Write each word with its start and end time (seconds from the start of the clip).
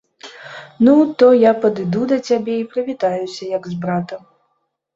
Ну, 0.87 0.95
то 1.23 1.27
я 1.41 1.51
падыду 1.67 2.01
да 2.13 2.17
цябе 2.31 2.57
і 2.63 2.65
прывітаюся, 2.73 3.43
як 3.55 3.71
з 3.75 3.79
братам. 3.87 4.21